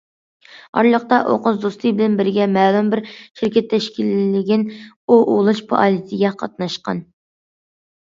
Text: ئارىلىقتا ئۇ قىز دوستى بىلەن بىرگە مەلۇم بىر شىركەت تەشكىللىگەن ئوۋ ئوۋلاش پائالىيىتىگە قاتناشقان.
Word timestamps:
ئارىلىقتا 0.77 1.19
ئۇ 1.25 1.35
قىز 1.47 1.59
دوستى 1.65 1.91
بىلەن 1.99 2.15
بىرگە 2.21 2.49
مەلۇم 2.55 2.89
بىر 2.95 3.03
شىركەت 3.19 3.71
تەشكىللىگەن 3.77 4.67
ئوۋ 4.79 5.21
ئوۋلاش 5.29 5.65
پائالىيىتىگە 5.73 6.37
قاتناشقان. 6.45 7.09